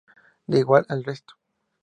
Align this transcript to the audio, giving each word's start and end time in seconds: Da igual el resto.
Da 0.47 0.57
igual 0.57 0.83
el 0.89 1.03
resto. 1.03 1.35